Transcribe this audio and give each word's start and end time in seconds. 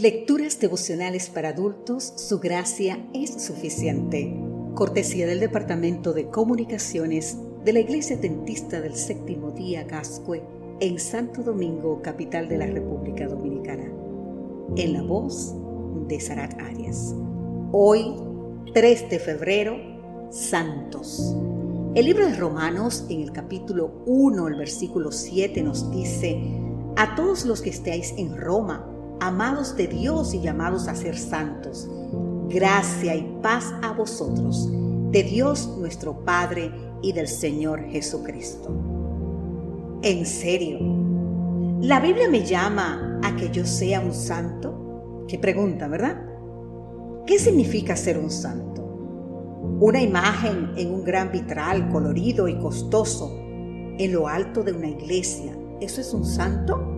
Lecturas 0.00 0.58
devocionales 0.58 1.30
para 1.30 1.50
adultos, 1.50 2.14
su 2.16 2.40
gracia 2.40 3.06
es 3.14 3.30
suficiente. 3.44 4.34
Cortesía 4.74 5.24
del 5.24 5.38
Departamento 5.38 6.12
de 6.12 6.26
Comunicaciones 6.30 7.38
de 7.64 7.72
la 7.72 7.78
Iglesia 7.78 8.16
Dentista 8.16 8.80
del 8.80 8.96
Séptimo 8.96 9.52
Día 9.52 9.84
Gascue 9.84 10.42
en 10.80 10.98
Santo 10.98 11.44
Domingo, 11.44 12.02
capital 12.02 12.48
de 12.48 12.58
la 12.58 12.66
República 12.66 13.28
Dominicana. 13.28 13.88
En 14.74 14.94
la 14.94 15.02
voz 15.02 15.54
de 16.08 16.18
Sarat 16.18 16.60
Arias. 16.60 17.14
Hoy, 17.70 18.16
3 18.74 19.10
de 19.10 19.18
febrero, 19.20 19.76
Santos. 20.32 21.36
El 21.94 22.06
libro 22.06 22.26
de 22.26 22.34
Romanos, 22.34 23.06
en 23.10 23.20
el 23.20 23.30
capítulo 23.30 24.02
1, 24.06 24.48
el 24.48 24.56
versículo 24.56 25.12
7, 25.12 25.62
nos 25.62 25.88
dice, 25.92 26.42
a 26.96 27.14
todos 27.14 27.44
los 27.44 27.62
que 27.62 27.70
estéis 27.70 28.12
en 28.18 28.36
Roma, 28.36 28.90
amados 29.20 29.76
de 29.76 29.86
Dios 29.86 30.34
y 30.34 30.40
llamados 30.40 30.88
a 30.88 30.94
ser 30.94 31.16
santos. 31.18 31.88
Gracia 32.48 33.14
y 33.14 33.38
paz 33.42 33.72
a 33.82 33.92
vosotros, 33.92 34.68
de 35.10 35.22
Dios 35.22 35.76
nuestro 35.78 36.24
Padre 36.24 36.70
y 37.02 37.12
del 37.12 37.28
Señor 37.28 37.84
Jesucristo. 37.88 38.70
En 40.02 40.26
serio, 40.26 40.78
¿la 41.80 42.00
Biblia 42.00 42.28
me 42.28 42.44
llama 42.44 43.20
a 43.22 43.34
que 43.36 43.50
yo 43.50 43.64
sea 43.64 44.00
un 44.00 44.12
santo? 44.12 45.24
Qué 45.26 45.38
pregunta, 45.38 45.88
¿verdad? 45.88 46.22
¿Qué 47.26 47.38
significa 47.38 47.96
ser 47.96 48.18
un 48.18 48.30
santo? 48.30 48.82
Una 49.80 50.02
imagen 50.02 50.72
en 50.76 50.92
un 50.92 51.04
gran 51.04 51.32
vitral 51.32 51.88
colorido 51.88 52.48
y 52.48 52.58
costoso 52.58 53.34
en 53.98 54.12
lo 54.12 54.28
alto 54.28 54.62
de 54.62 54.72
una 54.72 54.88
iglesia, 54.88 55.56
¿eso 55.80 56.00
es 56.00 56.12
un 56.12 56.24
santo? 56.24 56.93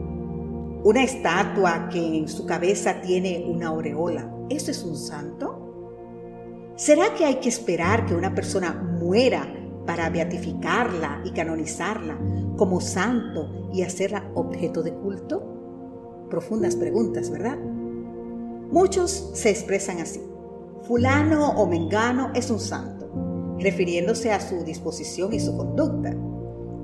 Una 0.86 1.02
estatua 1.02 1.88
que 1.88 1.98
en 1.98 2.28
su 2.28 2.46
cabeza 2.46 3.00
tiene 3.00 3.44
una 3.44 3.70
aureola. 3.70 4.32
¿Eso 4.48 4.70
es 4.70 4.84
un 4.84 4.94
santo? 4.94 6.70
¿Será 6.76 7.12
que 7.12 7.24
hay 7.24 7.40
que 7.40 7.48
esperar 7.48 8.06
que 8.06 8.14
una 8.14 8.36
persona 8.36 8.72
muera 8.72 9.52
para 9.84 10.08
beatificarla 10.10 11.22
y 11.24 11.32
canonizarla 11.32 12.16
como 12.56 12.80
santo 12.80 13.68
y 13.72 13.82
hacerla 13.82 14.30
objeto 14.36 14.84
de 14.84 14.94
culto? 14.94 16.28
Profundas 16.30 16.76
preguntas, 16.76 17.30
¿verdad? 17.30 17.58
Muchos 18.70 19.32
se 19.34 19.50
expresan 19.50 19.98
así. 19.98 20.22
Fulano 20.82 21.48
o 21.48 21.66
mengano 21.66 22.30
es 22.32 22.48
un 22.48 22.60
santo, 22.60 23.10
refiriéndose 23.58 24.30
a 24.30 24.38
su 24.38 24.62
disposición 24.62 25.32
y 25.32 25.40
su 25.40 25.56
conducta. 25.56 26.14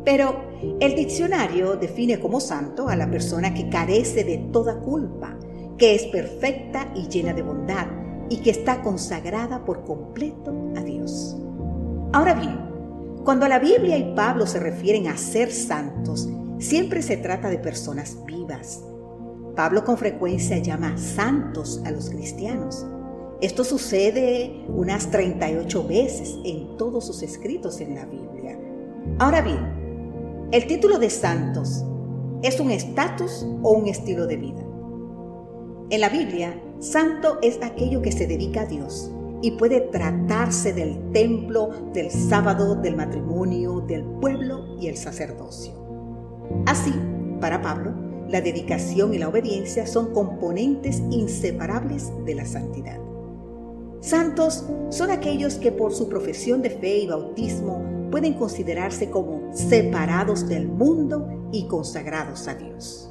Pero 0.05 0.45
el 0.81 0.95
diccionario 0.95 1.77
define 1.77 2.19
como 2.19 2.41
santo 2.41 2.89
a 2.89 2.97
la 2.97 3.11
persona 3.11 3.55
que 3.55 3.69
carece 3.69 4.25
de 4.25 4.39
toda 4.53 4.81
culpa, 4.81 5.37
que 5.79 5.95
es 5.95 6.05
perfecta 6.05 6.93
y 6.95 7.09
llena 7.09 7.33
de 7.33 7.43
bondad 7.43 7.87
y 8.29 8.39
que 8.39 8.51
está 8.51 8.83
consagrada 8.83 9.65
por 9.65 9.85
completo 9.85 10.53
a 10.77 10.81
Dios. 10.83 11.37
Ahora 12.13 12.35
bien, 12.35 12.59
cuando 13.25 13.47
la 13.47 13.59
Biblia 13.59 13.97
y 13.97 14.15
Pablo 14.15 14.47
se 14.47 14.59
refieren 14.59 15.07
a 15.07 15.17
ser 15.17 15.53
santos, 15.53 16.29
siempre 16.59 17.03
se 17.03 17.17
trata 17.17 17.49
de 17.49 17.59
personas 17.59 18.17
vivas. 18.27 18.83
Pablo 19.55 19.85
con 19.85 19.99
frecuencia 19.99 20.59
llama 20.59 20.97
santos 20.99 21.83
a 21.85 21.91
los 21.91 22.11
cristianos. 22.11 22.87
Esto 23.41 23.65
sucede 23.65 24.65
unas 24.69 25.11
38 25.11 25.87
veces 25.87 26.39
en 26.45 26.77
todos 26.77 27.07
sus 27.07 27.23
escritos 27.23 27.81
en 27.81 27.95
la 27.95 28.07
Biblia. 28.07 28.59
Ahora 29.19 29.43
bien, 29.43 29.82
el 30.53 30.67
título 30.67 30.99
de 30.99 31.09
santos 31.09 31.83
es 32.43 32.61
un 32.61 32.71
estatus 32.71 33.47
o 33.63 33.73
un 33.73 33.89
estilo 33.89 34.27
de 34.27 34.37
vida. 34.37 34.63
En 35.89 36.01
la 36.01 36.11
Biblia, 36.11 36.63
santo 36.79 37.39
es 37.41 37.59
aquello 37.63 38.03
que 38.03 38.13
se 38.13 38.27
dedica 38.27 38.63
a 38.63 38.67
Dios 38.67 39.11
y 39.41 39.53
puede 39.53 39.81
tratarse 39.81 40.75
del 40.75 41.11
templo, 41.13 41.71
del 41.95 42.11
sábado, 42.11 42.75
del 42.75 42.97
matrimonio, 42.97 43.81
del 43.81 44.05
pueblo 44.05 44.77
y 44.79 44.89
el 44.89 44.99
sacerdocio. 44.99 45.73
Así, 46.67 46.93
para 47.41 47.63
Pablo, 47.63 47.95
la 48.29 48.43
dedicación 48.43 49.15
y 49.15 49.19
la 49.19 49.31
obediencia 49.31 49.87
son 49.87 50.13
componentes 50.13 51.03
inseparables 51.11 52.13
de 52.27 52.35
la 52.35 52.45
santidad. 52.45 53.02
Santos 54.03 54.65
son 54.91 55.13
aquellos 55.13 55.55
que 55.55 55.71
por 55.71 55.95
su 55.95 56.09
profesión 56.09 56.61
de 56.61 56.71
fe 56.71 56.99
y 56.99 57.07
bautismo 57.07 58.11
pueden 58.11 58.35
considerarse 58.35 59.09
como 59.11 59.55
separados 59.55 60.49
del 60.49 60.67
mundo 60.67 61.49
y 61.53 61.69
consagrados 61.69 62.49
a 62.49 62.57
Dios. 62.57 63.09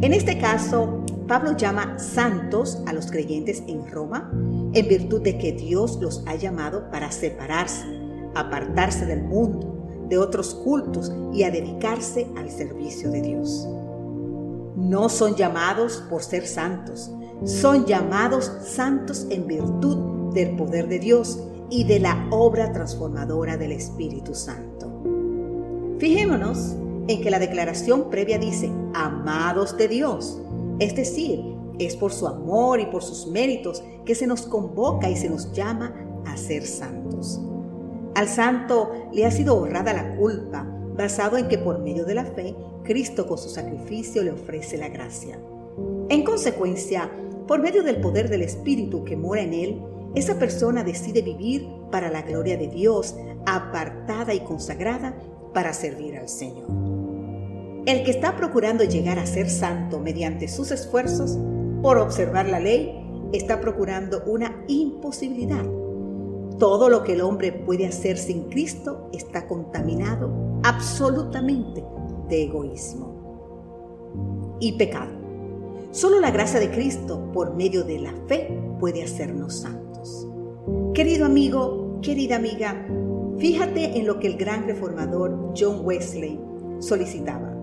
En 0.00 0.12
este 0.12 0.40
caso, 0.40 1.04
Pablo 1.28 1.56
llama 1.56 2.00
santos 2.00 2.82
a 2.86 2.92
los 2.92 3.12
creyentes 3.12 3.62
en 3.68 3.86
Roma 3.86 4.28
en 4.74 4.88
virtud 4.88 5.22
de 5.22 5.38
que 5.38 5.52
Dios 5.52 6.00
los 6.00 6.24
ha 6.26 6.34
llamado 6.34 6.90
para 6.90 7.12
separarse, 7.12 7.86
apartarse 8.34 9.06
del 9.06 9.22
mundo, 9.22 10.04
de 10.08 10.18
otros 10.18 10.52
cultos 10.52 11.12
y 11.32 11.44
a 11.44 11.52
dedicarse 11.52 12.26
al 12.36 12.50
servicio 12.50 13.08
de 13.12 13.22
Dios. 13.22 13.68
No 14.74 15.08
son 15.08 15.36
llamados 15.36 16.02
por 16.10 16.24
ser 16.24 16.44
santos, 16.48 17.12
son 17.44 17.86
llamados 17.86 18.50
santos 18.64 19.26
en 19.30 19.46
virtud 19.46 20.32
del 20.32 20.56
poder 20.56 20.88
de 20.88 20.98
Dios 20.98 21.42
y 21.70 21.84
de 21.84 21.98
la 21.98 22.28
obra 22.30 22.72
transformadora 22.72 23.56
del 23.56 23.72
Espíritu 23.72 24.34
Santo. 24.34 24.90
Fijémonos 25.98 26.76
en 27.08 27.20
que 27.20 27.30
la 27.30 27.38
declaración 27.38 28.10
previa 28.10 28.38
dice, 28.38 28.70
amados 28.94 29.76
de 29.76 29.88
Dios, 29.88 30.40
es 30.78 30.94
decir, 30.94 31.42
es 31.78 31.96
por 31.96 32.12
su 32.12 32.26
amor 32.28 32.80
y 32.80 32.86
por 32.86 33.02
sus 33.02 33.26
méritos 33.26 33.82
que 34.04 34.14
se 34.14 34.26
nos 34.26 34.42
convoca 34.42 35.08
y 35.10 35.16
se 35.16 35.28
nos 35.28 35.52
llama 35.52 35.94
a 36.26 36.36
ser 36.36 36.66
santos. 36.66 37.40
Al 38.14 38.28
santo 38.28 38.92
le 39.12 39.24
ha 39.24 39.30
sido 39.30 39.58
borrada 39.58 39.92
la 39.92 40.16
culpa, 40.16 40.66
basado 40.96 41.38
en 41.38 41.48
que 41.48 41.58
por 41.58 41.78
medio 41.80 42.04
de 42.04 42.14
la 42.14 42.24
fe, 42.24 42.54
Cristo 42.84 43.26
con 43.26 43.38
su 43.38 43.48
sacrificio 43.48 44.22
le 44.22 44.32
ofrece 44.32 44.76
la 44.76 44.88
gracia. 44.88 45.38
Consecuencia, 46.42 47.08
por 47.46 47.60
medio 47.60 47.84
del 47.84 48.00
poder 48.00 48.28
del 48.28 48.42
Espíritu 48.42 49.04
que 49.04 49.16
mora 49.16 49.42
en 49.42 49.54
él, 49.54 49.80
esa 50.16 50.40
persona 50.40 50.82
decide 50.82 51.22
vivir 51.22 51.68
para 51.92 52.10
la 52.10 52.22
gloria 52.22 52.56
de 52.56 52.66
Dios, 52.66 53.14
apartada 53.46 54.34
y 54.34 54.40
consagrada 54.40 55.16
para 55.54 55.72
servir 55.72 56.16
al 56.16 56.28
Señor. 56.28 56.66
El 57.86 58.02
que 58.02 58.10
está 58.10 58.36
procurando 58.36 58.82
llegar 58.82 59.20
a 59.20 59.26
ser 59.26 59.48
santo 59.48 60.00
mediante 60.00 60.48
sus 60.48 60.72
esfuerzos 60.72 61.38
por 61.80 61.98
observar 61.98 62.48
la 62.48 62.58
ley, 62.58 62.90
está 63.32 63.60
procurando 63.60 64.24
una 64.26 64.64
imposibilidad. 64.66 65.64
Todo 66.58 66.88
lo 66.88 67.04
que 67.04 67.12
el 67.12 67.20
hombre 67.20 67.52
puede 67.52 67.86
hacer 67.86 68.18
sin 68.18 68.48
Cristo 68.48 69.10
está 69.12 69.46
contaminado 69.46 70.58
absolutamente 70.64 71.84
de 72.28 72.42
egoísmo 72.42 74.56
y 74.58 74.72
pecado. 74.72 75.21
Solo 75.92 76.20
la 76.20 76.30
gracia 76.30 76.58
de 76.58 76.70
Cristo, 76.70 77.30
por 77.34 77.54
medio 77.54 77.84
de 77.84 77.98
la 77.98 78.14
fe, 78.26 78.58
puede 78.80 79.02
hacernos 79.02 79.56
santos. 79.56 80.26
Querido 80.94 81.26
amigo, 81.26 81.98
querida 82.00 82.36
amiga, 82.36 82.86
fíjate 83.36 83.98
en 83.98 84.06
lo 84.06 84.18
que 84.18 84.28
el 84.28 84.38
gran 84.38 84.64
reformador 84.64 85.52
John 85.54 85.84
Wesley 85.84 86.40
solicitaba. 86.78 87.54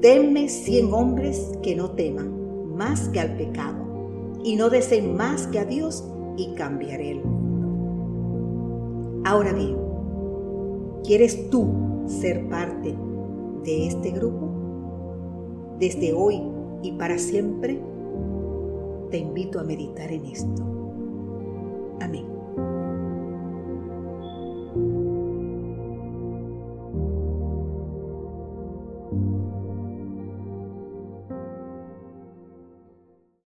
Denme 0.00 0.48
cien 0.48 0.94
hombres 0.94 1.50
que 1.64 1.74
no 1.74 1.90
teman 1.90 2.76
más 2.76 3.08
que 3.08 3.18
al 3.18 3.36
pecado 3.36 4.38
y 4.44 4.54
no 4.54 4.70
deseen 4.70 5.16
más 5.16 5.48
que 5.48 5.58
a 5.58 5.64
Dios 5.64 6.04
y 6.36 6.54
cambiaré 6.54 7.10
el 7.10 7.24
mundo. 7.24 7.66
Ahora 9.28 9.52
bien, 9.52 9.76
¿quieres 11.02 11.50
tú 11.50 12.04
ser 12.06 12.48
parte 12.48 12.96
de 13.64 13.88
este 13.88 14.12
grupo? 14.12 14.48
Desde 15.80 16.12
hoy 16.12 16.54
y 16.82 16.92
para 16.92 17.18
siempre, 17.18 17.80
te 19.10 19.18
invito 19.18 19.60
a 19.60 19.64
meditar 19.64 20.10
en 20.12 20.26
esto. 20.26 20.62
Amém. 22.00 22.35